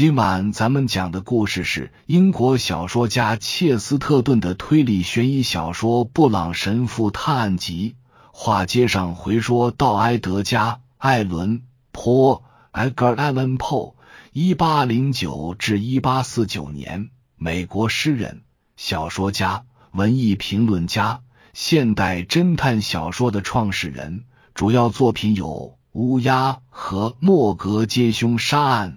[0.00, 7.96] 今晚咱们讲的故事是英国小说家切斯特顿的推理悬疑小说《布朗神父探案集》。
[8.32, 11.58] 话接上回说到埃德加·艾伦·
[11.92, 12.42] 坡
[12.72, 13.92] （Edgar Allan Poe），
[14.32, 18.40] 一八零九至一八四九年，美国诗人、
[18.78, 21.20] 小说家、文艺评论家，
[21.52, 24.24] 现代侦探小说的创始人。
[24.54, 25.46] 主要作品有
[25.92, 28.92] 《乌鸦》和《莫格街凶杀案》。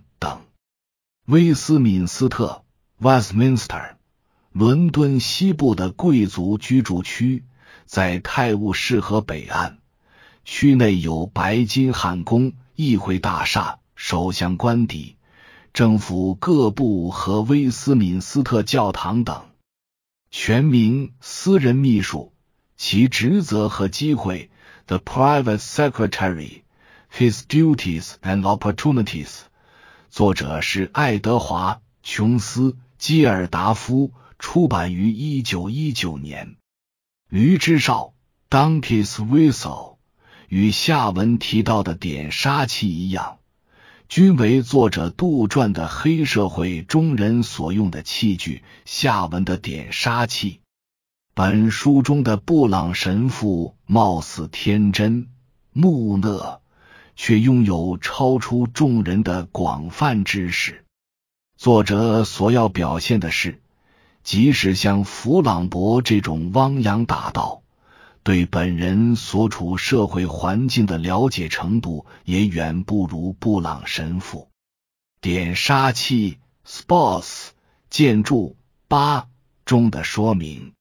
[1.26, 2.66] 威斯敏斯特
[3.02, 3.92] （Westminster），
[4.52, 7.46] 伦敦西部的贵族居住区，
[7.86, 9.78] 在泰晤士河北岸。
[10.44, 15.16] 区内有白金汉宫、议会大厦、首相官邸、
[15.74, 19.46] 政府各部和威斯敏斯特教堂等。
[20.30, 22.34] 全名：私人秘书。
[22.76, 24.52] 其职责和机会
[24.88, 26.64] ：The Private Secretary,
[27.10, 29.44] His Duties and Opportunities。
[30.14, 31.74] 作者是爱德华·
[32.04, 36.56] 琼斯·基尔达夫，出版于一九一九年。
[37.30, 38.14] 驴之哨
[38.48, 39.96] （Donkey's Whistle）
[40.50, 43.40] 与下文提到的点沙器一样，
[44.08, 48.62] 均为作者杜撰的黑社会中人所用的器具。
[48.86, 50.60] 下文的点沙器，
[51.34, 55.30] 本书中的布朗神父貌似天真
[55.72, 56.62] 木讷。
[57.16, 60.84] 却拥有超出众人的广泛知识。
[61.58, 63.62] 作者所要表现的是，
[64.24, 67.62] 即使像弗朗博这种汪洋大盗，
[68.24, 74.50] 对本人所处社会环境的了解程度也远不如布朗神父。
[75.22, 77.50] 点杀器 （Sports）
[77.90, 79.28] 建筑八
[79.66, 80.74] 中的说明：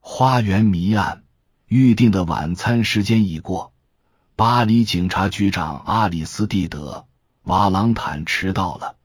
[0.00, 1.22] 花园谜案，
[1.66, 3.72] 预定的晚餐时间已过。
[4.40, 7.04] 巴黎警察局长阿里斯蒂德·
[7.50, 8.96] 瓦朗坦迟到了，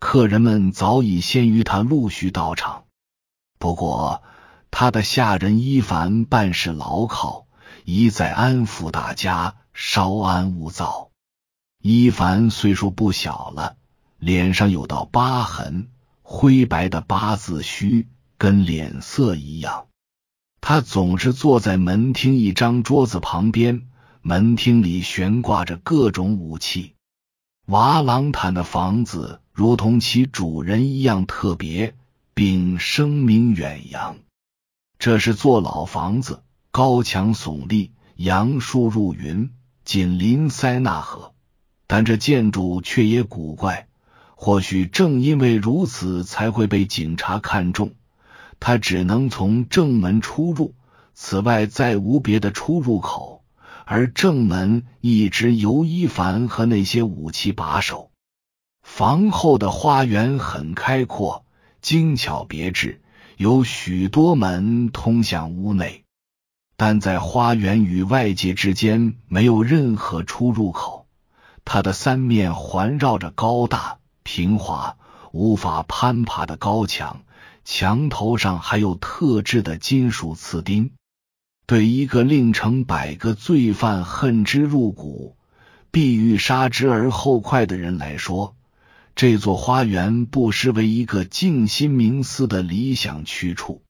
[0.00, 2.82] 客人们早已先于他陆续到场。
[3.60, 4.24] 不过，
[4.72, 7.46] 他的下人伊凡办事牢靠，
[7.84, 11.10] 一再安抚大家稍安勿躁。
[11.80, 13.76] 伊凡岁数不小了，
[14.18, 15.86] 脸上有道疤痕，
[16.22, 18.08] 灰白的八字须
[18.38, 19.86] 跟脸色一样。
[20.60, 23.86] 他总是坐在门厅一张桌子旁边。
[24.26, 26.94] 门厅里悬挂着各种武器。
[27.66, 31.94] 瓦朗坦的房子如同其主人一样特别，
[32.32, 34.16] 并声名远扬。
[34.98, 39.50] 这是座老房子，高墙耸立，杨树入云，
[39.84, 41.34] 紧邻塞纳河。
[41.86, 43.88] 但这建筑却也古怪。
[44.36, 47.92] 或许正因为如此，才会被警察看中。
[48.58, 50.72] 他只能从正门出入，
[51.12, 53.43] 此外再无别的出入口。
[53.84, 58.10] 而正门一直由伊凡和那些武器把守。
[58.82, 61.44] 房后的花园很开阔，
[61.80, 63.02] 精巧别致，
[63.36, 66.04] 有许多门通向屋内，
[66.76, 71.06] 但在花园与外界之间没有任何出入口。
[71.64, 74.98] 它的三面环绕着高大、平滑、
[75.32, 77.22] 无法攀爬的高墙，
[77.64, 80.92] 墙头上还有特制的金属刺钉。
[81.66, 85.36] 对一个令成百个罪犯恨之入骨、
[85.90, 88.54] 必欲杀之而后快的人来说，
[89.14, 93.82] 这座花园不失为一个静心冥思的理想去处。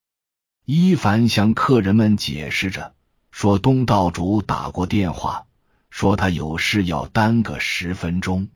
[0.64, 2.94] 伊凡向客人们解释着，
[3.30, 5.46] 说东道主打过电话，
[5.90, 8.48] 说他有事要耽搁十分钟。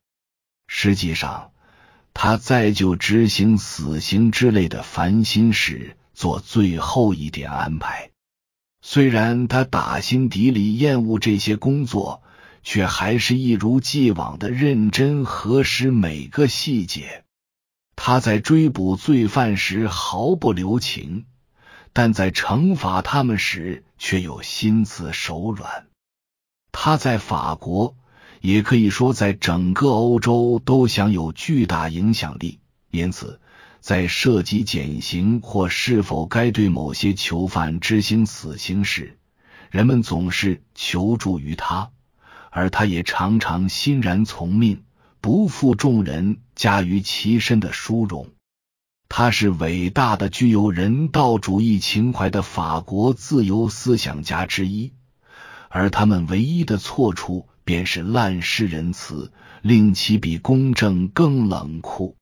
[0.69, 1.51] 实际上，
[2.15, 8.11] 他在就执行死刑之类的烦心事做最后一点安排。
[8.91, 12.23] 虽然他打心底里厌恶这些工作，
[12.63, 17.23] 却还是一如既往的认真核实每个细节。
[17.97, 21.27] 他在追捕罪犯时毫不留情，
[21.93, 25.89] 但在惩罚他们时却有心慈手软。
[26.73, 27.95] 他在法国，
[28.41, 32.59] 也可以说在整个欧洲都享有巨大影响力，
[32.91, 33.39] 因此。
[33.89, 39.17] 在涉及减刑或是否该对某些囚犯执行死刑时，
[39.71, 41.91] 人们总是求助于他，
[42.51, 44.83] 而他也常常欣然从命，
[45.23, 48.29] 不负众人加于其身的殊荣。
[49.09, 54.93] 他是伟大的、具有人道主义情怀的法国自由思想家之一，
[55.71, 59.33] 而他们唯一的错处便是滥施仁慈，
[59.63, 62.19] 令其比公正更冷酷。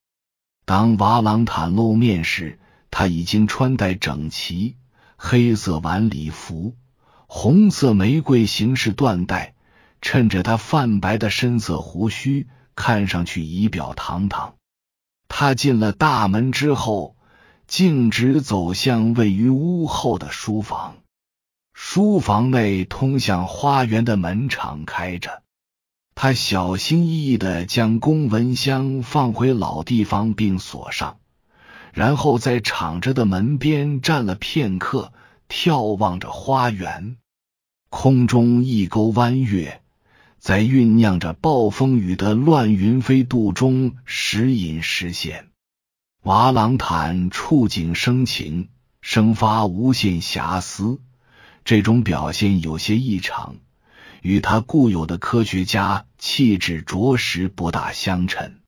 [0.67, 2.59] 当瓦朗坦露面时，
[2.91, 4.75] 他已经穿戴整齐，
[5.17, 6.75] 黑色晚礼服，
[7.29, 9.55] 红色玫瑰形式缎带，
[10.03, 14.57] 衬着他泛白的深色胡须，看上去仪表堂堂。
[15.29, 17.15] 他进了大门之后，
[17.69, 20.97] 径直走向位于屋后的书房。
[21.75, 25.45] 书房内通向花园的门敞开着。
[26.19, 31.19] 他小心翼翼的将公文箱放回老地方，并锁上，
[31.93, 35.13] 然后在敞着的门边站了片刻，
[35.47, 37.19] 眺望着花园。
[37.91, 39.83] 空中一钩弯月，
[40.39, 45.51] 在酝酿着暴风雨的乱云飞渡中时隐时现。
[46.23, 48.71] 瓦朗坦触景生情，
[49.03, 50.99] 生发无限遐思，
[51.63, 53.57] 这种表现有些异常。
[54.23, 58.61] 与他固有的科学家气质着实不大相称。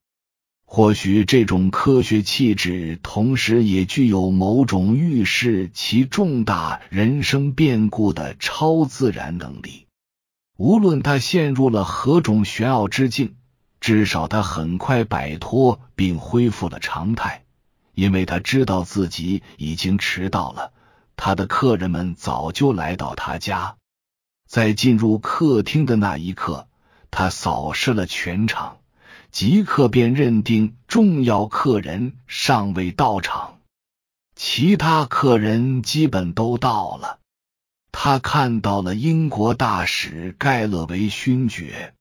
[0.65, 9.87] 或许这种科学气质，同时也具有某种预示其重大人生变故的超自然能力。
[10.59, 13.37] 无论他陷入了何种玄奥之境，
[13.81, 17.45] 至少他很快摆脱并恢复了常态，
[17.95, 20.73] 因为他知道自己已经迟到了。
[21.17, 23.77] 他的客人们早就来到他家。
[24.47, 26.68] 在进入客厅的那一刻，
[27.11, 28.79] 他扫视了全场，
[29.31, 33.59] 即刻便认定重要客人尚未到场。
[34.37, 37.19] 其他客人基本都到了。
[37.91, 41.95] 他看到了英国大使盖勒维勋爵，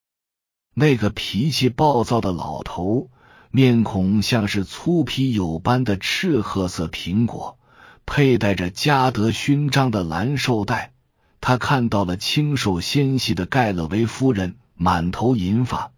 [0.76, 3.10] 那个脾气暴躁的老头，
[3.50, 7.58] 面孔像是粗皮友般的赤褐色苹果，
[8.06, 10.94] 佩戴着加德勋章的蓝绶带。
[11.42, 15.92] 他看到了清瘦纤细的盖勒维夫人，满头银发，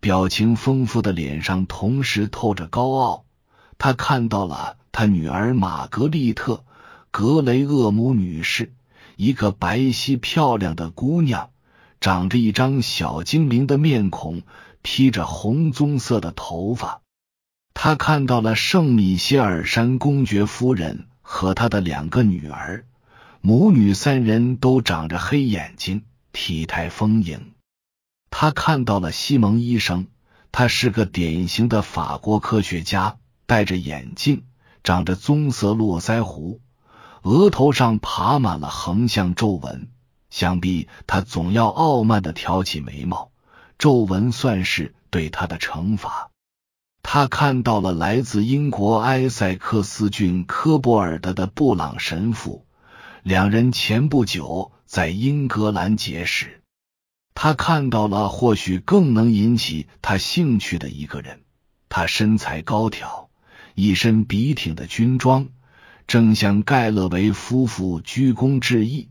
[0.00, 3.24] 表情丰富的脸上同时透着高傲。
[3.78, 6.54] 他看到了他女儿玛格丽特·
[7.10, 8.72] 格雷厄姆女士，
[9.16, 11.50] 一个白皙漂亮的姑娘，
[12.00, 14.42] 长着一张小精灵的面孔，
[14.82, 17.00] 披着红棕色的头发。
[17.72, 22.84] 他看到了圣米歇尔山公爵夫人和他的两个女儿。
[23.40, 26.02] 母女三人都长着黑眼睛，
[26.32, 27.53] 体态丰盈。
[28.36, 30.08] 他看到了西蒙医生，
[30.50, 33.16] 他是个典型的法国科学家，
[33.46, 34.42] 戴着眼镜，
[34.82, 36.60] 长着棕色络腮胡，
[37.22, 39.88] 额头上爬满了横向皱纹。
[40.30, 43.30] 想必他总要傲慢的挑起眉毛，
[43.78, 46.32] 皱纹算是对他的惩罚。
[47.04, 52.66] 他看到了来自英国埃塞克斯郡科波尔德的布朗神父。
[53.22, 56.63] 两人前不久在英格兰结识，
[57.34, 61.40] 他看到了或许更能引起他兴趣的一个人。
[61.88, 63.28] 他身材高挑，
[63.74, 65.48] 一身笔挺的军装，
[66.06, 69.08] 正向盖勒维夫妇鞠躬致意，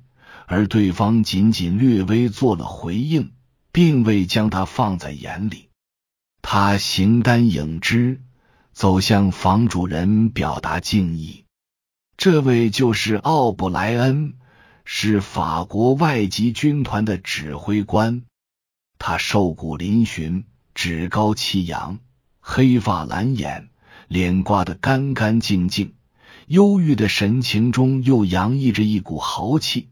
[0.47, 3.31] 而对方仅仅略微做了回应，
[3.71, 5.69] 并未将他放在眼里。
[6.41, 8.21] 他形单影只，
[8.73, 11.45] 走向房主人，表达敬意。
[12.17, 14.33] 这位就是奥布莱恩，
[14.85, 18.23] 是法国外籍军团的指挥官。
[18.99, 20.43] 他瘦骨嶙峋，
[20.75, 21.99] 趾高气扬，
[22.39, 23.69] 黑发蓝眼，
[24.07, 25.93] 脸刮得干干净净，
[26.47, 29.89] 忧郁的神情中又洋溢着一股豪气。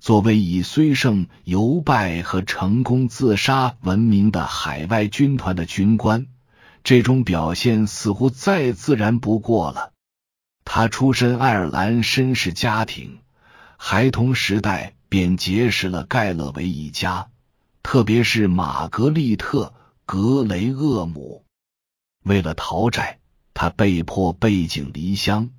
[0.00, 6.26] 作为以虽胜犹败和成功自杀闻名的海外军团的军官，
[6.82, 9.92] 这种表现似乎再自然不过了。
[10.64, 13.18] 他出身爱尔兰绅士家庭，
[13.86, 17.28] 孩童时代便结识了盖勒维一家，
[17.82, 19.74] 特别是玛格丽特·
[20.06, 21.44] 格雷厄姆。
[22.22, 23.18] 为了逃债，
[23.52, 25.50] 他被迫背井离乡，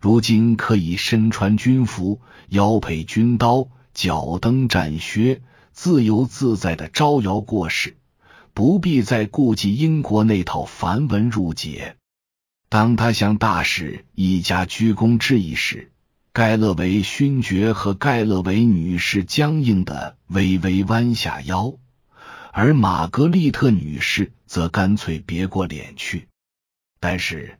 [0.00, 5.42] 如今可以身穿军服，腰佩军刀，脚蹬战靴，
[5.74, 7.98] 自由自在的招摇过市，
[8.54, 11.98] 不必再顾忌英国那套繁文缛节。
[12.70, 15.92] 当他向大使一家鞠躬致意时，
[16.36, 21.78] 盖勒维勋爵和盖勒维女士僵硬的微微弯下腰，
[22.52, 26.28] 而玛格丽特女士则干脆别过脸去。
[27.00, 27.58] 但是，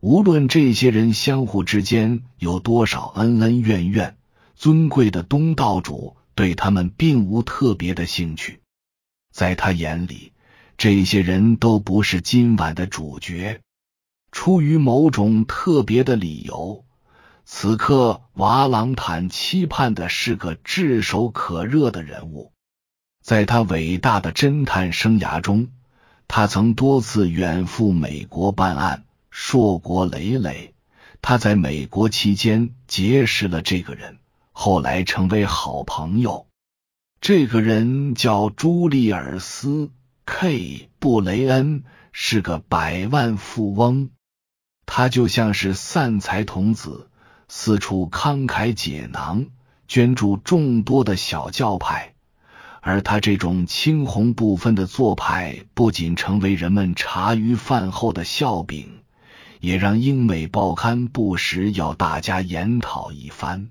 [0.00, 4.16] 无论这些人相互之间有多少恩恩怨怨，
[4.54, 8.60] 尊贵的东道主对他们并无特别的兴趣。
[9.30, 10.32] 在他眼里，
[10.78, 13.60] 这些人都不是今晚的主角。
[14.32, 16.85] 出于某种特别的理由，
[17.48, 22.52] 此刻瓦朗坦期盼的是个炙手可热的人物。
[23.22, 25.68] 在他伟大的侦探生涯中，
[26.26, 30.74] 他曾多次远赴美国办案，硕果累累。
[31.22, 34.18] 他在美国期间结识了这个人，
[34.50, 36.48] 后来成为好朋友。
[37.20, 39.92] 这个人叫朱利尔斯
[40.26, 44.10] ·K· 布雷恩，是个百万富翁。
[44.84, 47.08] 他就像是散财童子，
[47.48, 49.46] 四处慷慨解囊，
[49.88, 52.14] 捐助众多的小教派。
[52.80, 59.00] 而他这种青红不分的做派，不仅成为人们茶余饭后的笑柄，
[59.60, 63.70] 也让英美报刊不时要大家研讨一番。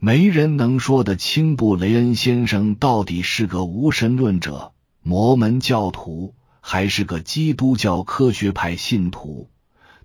[0.00, 4.72] 没人能说得清布雷恩先生到底是个无神论者、
[5.04, 9.48] 摩门教徒，还是个基督教科学派信徒。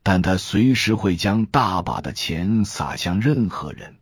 [0.10, 3.98] 但他随时会将大把的钱撒向任何人，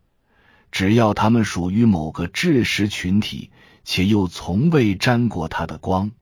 [0.70, 3.50] 只要他们属于某个知识群体。
[3.82, 6.12] 且又从未沾过他的光，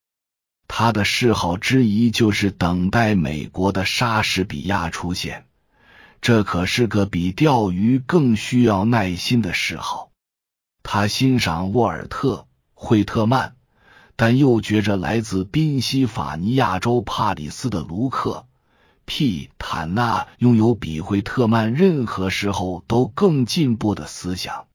[0.69, 5.45] 他的嗜好之一就是等待美国的莎士比亚出现。
[6.23, 10.11] 这可是个比钓鱼更需要耐心的嗜好。
[10.83, 13.55] 他欣赏沃尔特、惠特曼，
[14.17, 18.47] 但又觉着来自宾夕法尼亚州帕里斯的卢克
[19.07, 24.67] ·P· 坦纳拥有比惠特曼任何时候都更进步的思想。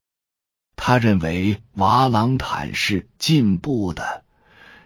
[0.76, 4.24] 他认为瓦朗坦是进步的，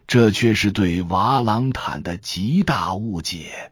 [0.07, 3.71] 这却是对瓦朗坦的极大误解。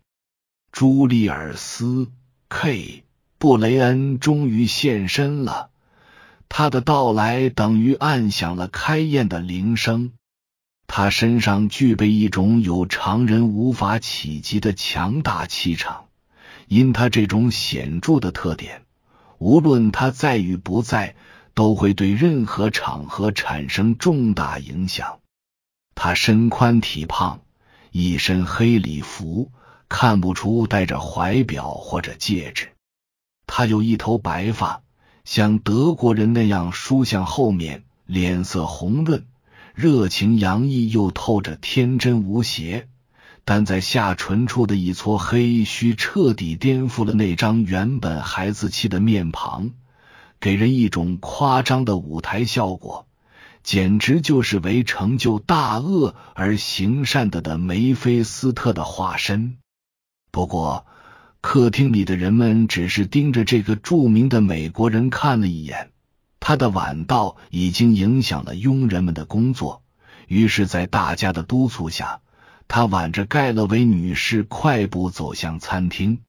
[0.72, 2.10] 朱利尔斯
[2.50, 3.04] ·K·
[3.38, 5.72] 布雷恩终于现身了，
[6.48, 10.12] 他的到来等于按响了开宴的铃声。
[10.94, 16.10] 他身上具备一种有常人无法企及的强大气场，
[16.68, 18.82] 因他这种显著的特点，
[19.38, 21.16] 无论他在与不在。
[21.54, 25.20] 都会对任何场合产生重大影响。
[25.96, 27.42] 他身宽体胖，
[27.92, 29.52] 一身黑礼服，
[29.90, 32.70] 看不出戴着怀表或者戒指。
[33.46, 34.82] 他有一头白发，
[35.26, 39.26] 像德国人那样梳向后面，脸色红润，
[39.82, 42.88] 热情洋溢，又透着天真无邪。
[43.44, 49.72] 但在下唇处的一撮黑须，彻底颠覆了那张原本孩子气的面庞。
[50.40, 53.08] 给人一种夸张的舞台效果，
[53.64, 59.58] 简直就是为成就大恶而行善的的梅菲斯特的化身。
[60.30, 60.86] 不过，
[61.42, 65.91] 客厅里的人们只是盯着这个著名的美国人看了一眼，
[66.42, 69.82] 他的晚到已经影响了佣人们的工作。
[70.28, 72.20] 于是，在大家的督促下，
[72.68, 76.20] 他挽着盖勒维女士快步走向餐厅。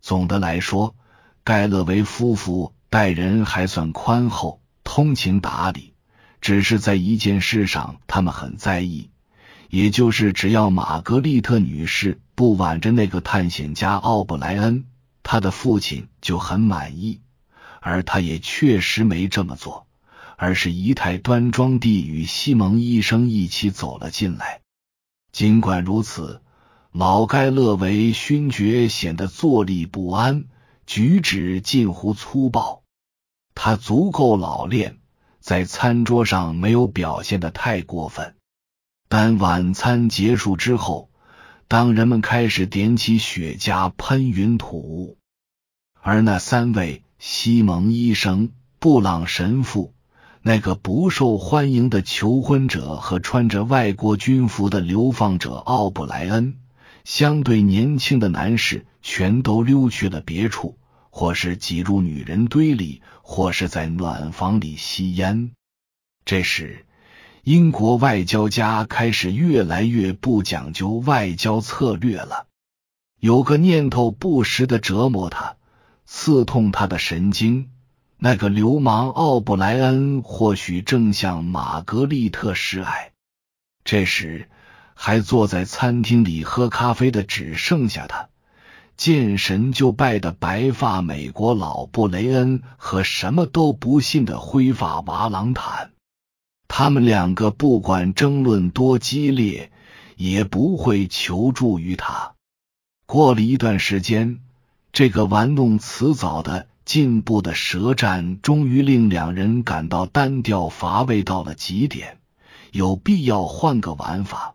[0.00, 0.94] 总的来说，
[1.42, 2.72] 盖勒维夫妇。
[2.90, 5.92] 待人还算宽厚、通情达理，
[6.40, 9.10] 只是在一件事上他们很在意，
[9.68, 14.86] 也就是只要玛格丽特女士不挽着那个探险家奥布莱恩，
[15.22, 17.20] 他的父亲就很满意。
[17.80, 19.86] 而他也确实没这么做，
[20.36, 24.60] 而是仪态端庄地与西蒙医生一起走了进来。
[25.32, 26.42] 尽管如此，
[26.92, 30.44] 老盖勒维勋爵显得坐立不安。
[30.86, 32.82] 举止近乎粗暴，
[33.54, 34.96] 他足够老练，
[35.38, 38.34] 在餐桌上没有表现的太过分。
[39.10, 41.10] 但晚餐结束之后，
[41.68, 45.18] 当人们开始点起雪茄、喷云吐雾，
[46.00, 49.92] 而那三位西蒙医生、布朗神父、
[50.40, 56.54] 那个不受欢迎的求婚者和穿着外国军服的流放者奥布莱恩。
[57.04, 60.78] 相对年轻的男士全都溜去了别处，
[61.10, 65.50] 或是挤入女人堆里，或是在暖房里吸烟。
[66.24, 66.86] 这时，
[67.42, 72.46] 英国外交家开始越来越不讲究外交策略了。
[73.18, 75.56] 有个念头不时的折磨他，
[76.08, 77.70] 刺痛他的神经。
[78.16, 83.12] 那个流氓奥布莱恩或许正向玛格丽特示爱。
[83.84, 84.48] 这时。
[85.00, 88.30] 还坐在餐厅里喝咖啡的只剩下他，
[88.96, 95.92] 见神就拜的白发美国老布雷恩和什么都不信的灰发瓦朗坦。
[96.66, 99.70] 他们两个不管争论多激烈，
[100.16, 102.34] 也不会求助于他。
[103.06, 104.40] 过了一段时间，
[104.92, 112.18] 这个玩弄辞藻的进步的舌战，终于令两人感到单调乏味到了极点，
[112.72, 114.54] 有必要换个玩法。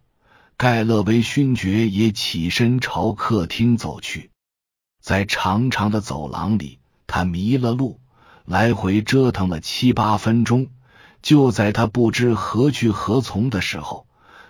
[0.57, 4.29] 盖勒维勋爵也起身朝客厅走去，
[5.01, 7.99] 在长长的走廊里，他迷了路，
[8.45, 10.67] 来回折腾了七八分钟。
[11.21, 14.07] 就在他不知何去何从的时候，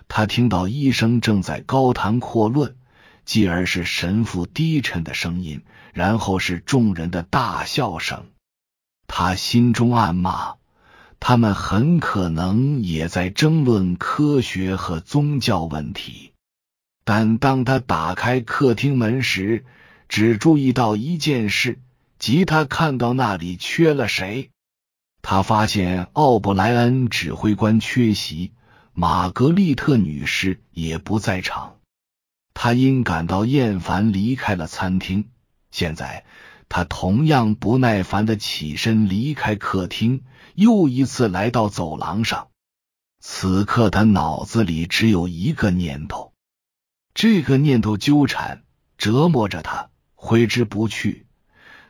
[0.08, 2.76] 他听到医生正在高谈阔论，
[3.24, 5.62] 继而是神父低沉的声音，
[5.92, 8.26] 然后是众人的大笑声。
[9.06, 10.56] 他心中暗骂。
[11.26, 16.32] 他们很可能也在争论科学和宗教问题，
[17.02, 19.64] 但当他打开客厅门时，
[20.06, 21.78] 只注意到一件事，
[22.18, 24.50] 即他看到那里缺了谁。
[25.22, 28.52] 他发现奥布莱恩指挥官缺席，
[28.92, 31.73] 玛格丽特女士也不在场。
[32.54, 35.28] 他因感到厌烦离开了餐厅。
[35.70, 36.24] 现在，
[36.68, 40.22] 他同样不耐烦的起身离开客厅，
[40.54, 42.48] 又一次来到走廊上。
[43.20, 46.32] 此刻，他脑子里只有一个念头，
[47.12, 48.62] 这个念头纠缠
[48.98, 51.26] 折磨着他，挥之不去。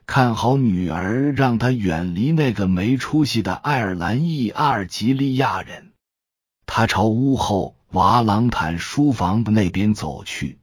[0.07, 5.93] 看好女儿，让他远离那个没出息的爱尔兰裔阿尔及利亚人。
[6.67, 10.59] 他朝屋后瓦朗坦书房的那边走去，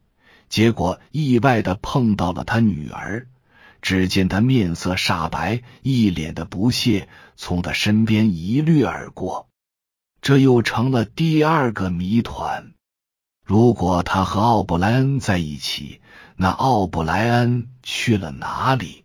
[0.50, 3.26] 结果意外的碰到了他女儿。
[3.80, 9.48] 只见他面色煞白，一脸的不屑，从他身边一掠而过。
[10.20, 12.74] 这又成了第二个谜团。
[13.42, 16.02] 如果他和奥布莱恩在一起，
[16.36, 19.04] 那奥布莱恩去了哪里？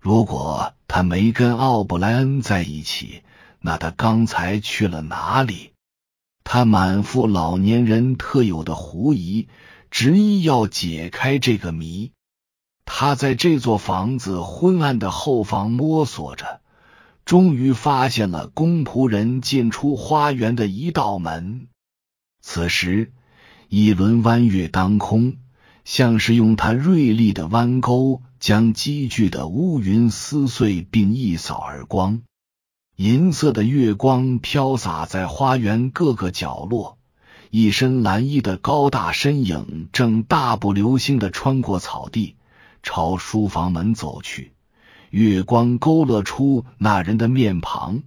[0.00, 3.24] 如果他没跟奥布莱恩在一起，
[3.60, 5.72] 那他刚才去了哪里？
[6.50, 9.48] 他满腹老年人特有的狐疑，
[9.90, 12.12] 执意要解开这个谜。
[12.86, 16.62] 他在这座房子昏暗的后方摸索着，
[17.26, 21.68] 终于发现了公仆人进出花园的一道门。
[22.40, 23.12] 此时，
[23.68, 25.36] 一轮弯月当空，
[25.84, 28.22] 像是用他锐利的弯钩。
[28.40, 32.22] 将积聚的乌云撕碎，并一扫而光。
[32.98, 36.98] 银色的月光飘洒在花园各个角落。
[37.48, 42.34] 一身蓝衣的高大身影正大步流星的穿过草地，
[42.82, 44.52] 朝书房门走去。
[45.10, 48.02] 月光勾勒出那人的面庞，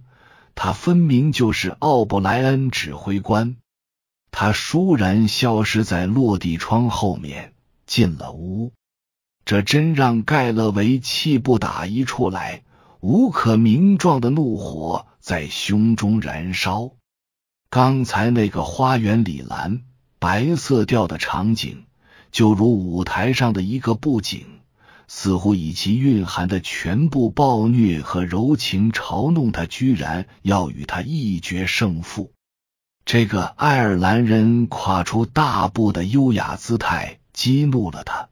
[0.54, 3.56] 他分明就是奥布莱恩指挥官。
[4.30, 7.54] 他倏然消失在落地窗后面，
[7.86, 8.72] 进了屋。
[9.46, 12.62] 这真让盖勒维气不打一处来，
[13.02, 16.92] 无可名状的怒火在胸中燃烧。
[17.68, 19.82] 刚才那个花园里蓝
[20.20, 21.82] 白色调的场景，
[22.30, 24.46] 就如舞台上的一个布景，
[25.08, 32.30] 似乎以其蕴含的全部暴虐和柔情嘲弄他，居然要与他一决胜负。
[33.04, 38.28] 这个爱尔兰人跨出大步的优雅姿态，激怒了他。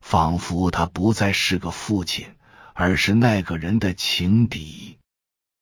[0.00, 2.26] 仿佛他不再是个父亲，
[2.74, 4.98] 而是那个人的情敌。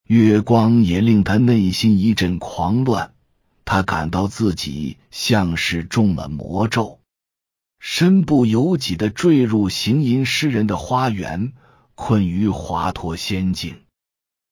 [0.09, 3.15] 月光也令他内心一阵狂乱，
[3.65, 6.99] 他感到自己像是中了魔咒，
[7.79, 11.53] 身不由己的坠入行吟诗人的花园，
[11.95, 13.83] 困于华佗仙境。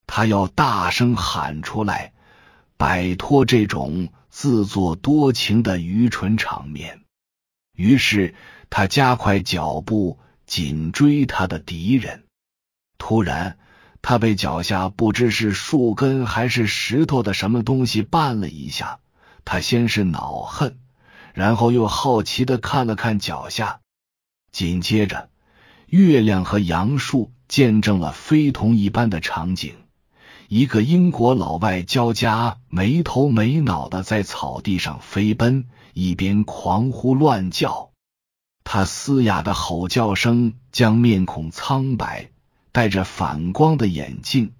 [0.06, 2.12] 他要大声喊出来，
[2.76, 7.00] 摆脱这种自作多情的愚蠢场面。
[7.74, 8.34] 于是。
[8.72, 12.22] 他加快脚步，紧追他的敌人。
[13.00, 13.58] 突然，
[14.02, 19.00] 他被脚下不知是树根还是石头的什么东西绊了一下。
[19.44, 20.78] 他先是恼恨，
[21.32, 23.80] 然后又好奇的看了看脚下。
[24.52, 25.30] 紧接着，
[25.86, 29.74] 月亮和杨树见证了非同一般的场景：
[30.48, 37.90] 一个英国老外交加没头没脑的在草地上飞奔，一边狂呼乱叫。
[38.62, 42.30] 他嘶哑的吼叫声将面孔苍白、
[42.72, 44.52] 戴着反光的眼镜、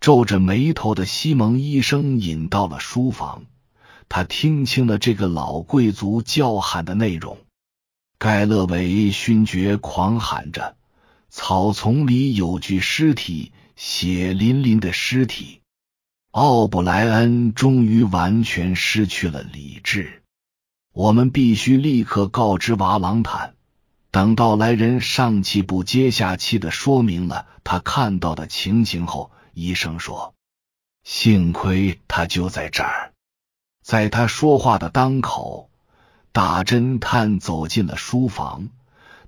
[0.00, 3.44] 皱着眉头的西蒙医生引到了书房。
[4.08, 7.38] 他听清了这个老贵族叫喊的内容。
[8.18, 10.76] 盖勒维勋爵狂喊着
[11.28, 15.60] ：“草丛里有具尸体，血淋淋的尸体！”
[16.32, 20.22] 奥布莱恩终于完全失去了理智。
[20.92, 23.54] 我们必须立刻告知瓦朗坦。
[24.10, 30.34] 等到来人上气不接下气的说明了他看到的情形后，医生说
[31.04, 33.12] ：“幸亏他就在这儿。”
[33.82, 35.70] 在他说话的当口，
[36.32, 38.68] 大侦探走进了书房。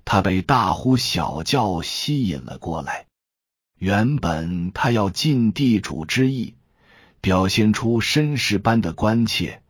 [0.03, 3.05] 他被大呼小叫吸引了过来。
[3.77, 6.55] 原本他要尽地主之谊，
[7.21, 9.61] 表现出绅士般的关切。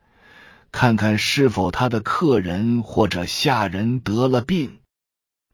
[0.72, 4.80] 看看是否他的客人或者下人得了病。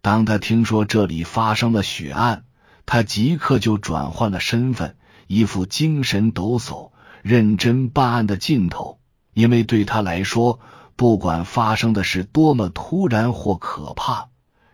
[0.07, 2.45] 当他听说这里发生了血案，
[2.85, 4.95] 他即刻就转换了身份，
[5.27, 6.93] 一副精神抖擞、
[7.23, 9.01] 认真办案的劲头。
[9.33, 10.61] 因为对他来说，
[10.95, 14.29] 不管发生的是多么突然或可怕，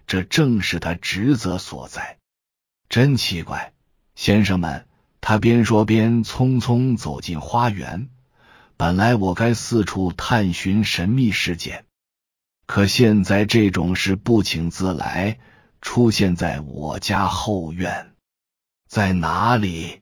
[0.06, 2.20] 这正是他职责所在。
[2.88, 3.74] 真奇怪，
[4.14, 4.86] 先生们，
[5.20, 8.08] 他边说边匆匆走进花园。
[8.78, 11.86] 本来我该四处探寻神秘事件，
[12.74, 15.38] 可现在这种事不请自来，
[15.80, 18.16] 出现在我家后院，
[18.88, 20.02] 在哪里？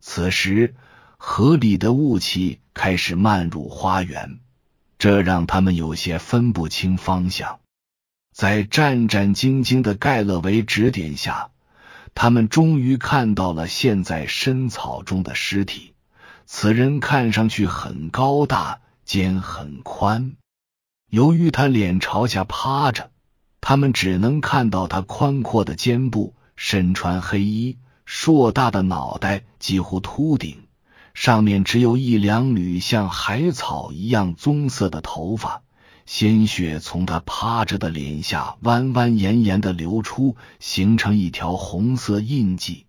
[0.00, 0.74] 此时，
[1.16, 4.40] 河里的雾气开始漫入花园，
[4.98, 7.60] 这让他们有些分不清方向。
[8.34, 11.52] 在战战兢兢的盖勒维指点下，
[12.16, 15.94] 他们终于看到了陷在深草中的尸体。
[16.46, 20.34] 此人看上去很高大，肩很宽。
[21.12, 23.10] 由于他脸朝下趴着，
[23.60, 26.34] 他们只能看到他宽阔的肩部。
[26.56, 30.68] 身穿黑衣，硕大的脑袋几乎秃顶，
[31.12, 35.62] 上面只有一两缕像海草一样棕色的头发。
[36.06, 42.86] 鲜血从他趴着的脸下弯弯延延的流出，形成一条红色印记。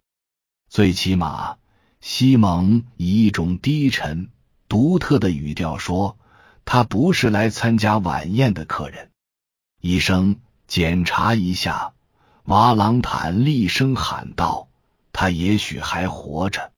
[0.69, 1.57] 最起码，
[1.99, 4.29] 西蒙以一种低沉、
[4.69, 6.17] 独特的语调说
[6.65, 9.11] ：“他不是来参加晚宴的客人。”
[9.81, 11.93] 医生检查一下，
[12.45, 14.69] 瓦朗坦厉声喊道
[15.11, 16.71] ：“他也许还活着。”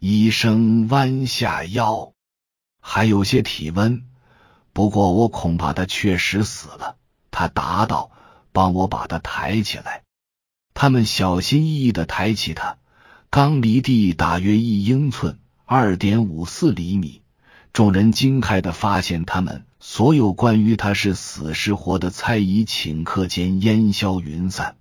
[0.00, 2.12] 医生弯下腰，
[2.80, 4.06] 还有些体温。
[4.72, 6.96] 不过，我恐怕他确实死了。
[7.30, 8.10] 他答道
[8.52, 10.02] ：“帮我把他抬起来。”
[10.72, 12.78] 他们小心翼翼的抬起他，
[13.28, 17.20] 刚离地大约一英寸（二点五四厘米）。
[17.72, 24.76] 众人惊骇的发现，他们所有关于他是死是活的猜疑顷刻间烟消云散。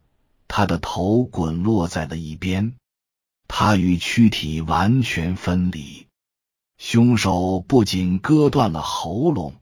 [0.48, 2.76] 他的头滚落在了一边，
[3.48, 6.08] 他与躯体完全分离。
[6.78, 9.56] 凶手不仅割断了喉咙。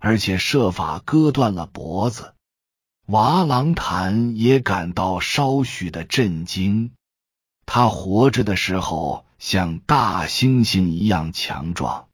[0.00, 2.32] 而且设法割断了脖子，
[3.06, 6.92] 瓦朗坦也感到稍许的震惊。
[7.66, 12.07] 他活着的时候像大猩猩一样强壮。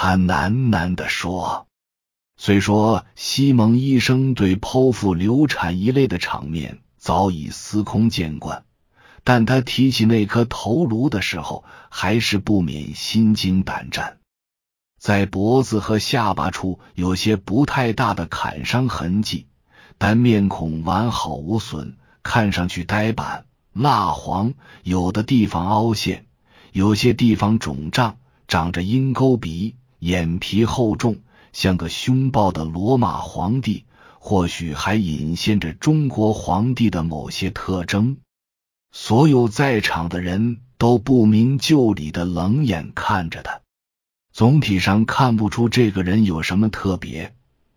[0.00, 1.66] 他喃喃地说
[2.38, 8.62] ：“虽说西蒙医生对剖腹流产一类的场面早已司空见惯，
[9.24, 14.18] 但他提起那颗头颅的时候，还是不免心惊胆战。”
[15.02, 19.48] 在脖子和下巴处有些不太大的砍伤痕迹，
[19.98, 26.24] 但面孔完好无损，看上去呆板、蜡黄，有的地方凹陷，
[26.70, 31.20] 有些地方肿胀，长着鹰钩鼻，眼皮厚重，
[31.52, 33.84] 像个凶暴的罗马皇帝，
[34.18, 38.18] 或许还隐现着中国皇帝的某些特征。
[38.92, 43.60] 所有在场的人都不明就里的冷眼看着他。
[44.32, 47.34] 总体上看不出这个人有什么特别，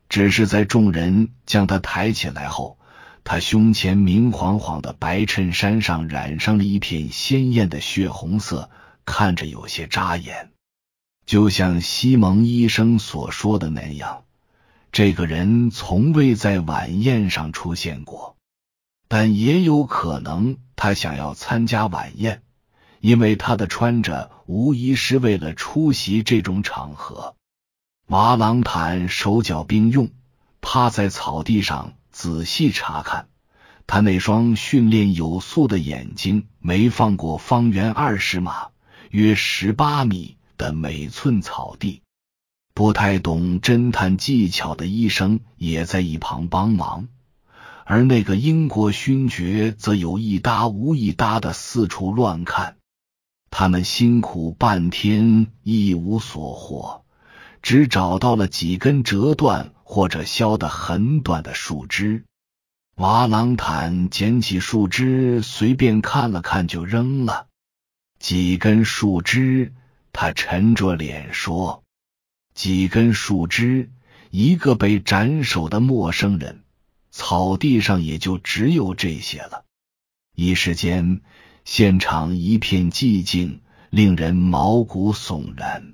[0.09, 2.77] 只是在众人将他抬起来后，
[3.23, 8.69] 他胸前明晃晃的白衬衫上染上了一片鲜艳的血红色，
[9.05, 10.50] 看着有些扎眼。
[11.31, 14.25] 就像西蒙医生所说的那样，
[14.91, 18.35] 这个人从未在晚宴上出现过，
[19.07, 22.41] 但也有可能他想要参加晚宴。
[22.99, 27.37] 因为他的穿着无疑是为了出席这种场合。
[28.07, 30.09] 瓦朗坦手脚并用，
[30.59, 33.29] 趴在草地上仔细查看。
[33.87, 38.67] 他那双训练有素的眼睛没放过方圆二十码
[39.11, 42.03] （约十八米）的每寸草地。
[42.75, 47.07] 不太懂侦探技巧的医生也在一旁帮忙，
[47.83, 52.77] 而那个英国勋爵则有一搭无一搭的四处乱看。
[53.49, 57.03] 他们辛苦半天一无所获，
[57.63, 62.23] 只找到了几根折断或者削得很短的树枝。
[62.97, 67.47] 瓦朗坦捡起树枝，随便看了看就扔了。
[68.19, 69.73] 几根树枝，
[70.13, 71.83] 他沉着脸说
[72.53, 73.89] ：“几根树枝，
[74.29, 76.63] 一个被斩首的陌生人，
[77.09, 79.65] 草地上也就只有这些了。”
[80.35, 81.21] 一时间。
[81.63, 85.93] 现场一片寂静，令人毛骨悚然。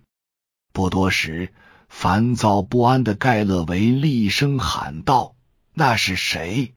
[0.72, 1.54] 不多时，
[1.90, 5.36] 烦躁不安的盖勒维厉声喊道
[5.76, 6.74] ：“那是谁？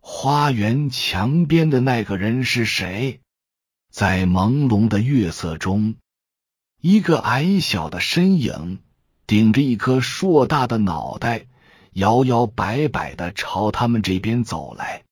[0.00, 3.20] 花园墙边的那个人是谁？”
[3.92, 5.96] 在朦胧的月色中，
[6.86, 8.78] 一个矮小的身影
[9.26, 11.46] 顶着一颗硕大的脑袋，
[11.94, 15.02] 摇摇摆摆的朝他们这边走来。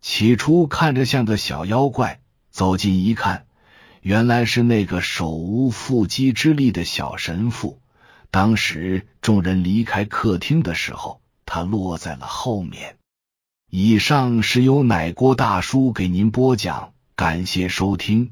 [0.00, 2.20] 起初看着像个小妖怪。
[2.52, 3.46] 走近一看，
[4.02, 7.80] 原来是那个手无缚鸡之力的小神父。
[8.30, 12.98] 当时众人离开客厅的时候，他落在了后面。
[13.68, 18.30] 以上是由奶锅大叔给您播讲，感谢收听。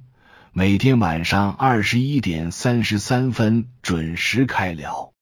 [0.58, 5.12] 每天晚上二十一点三十三分准时开聊。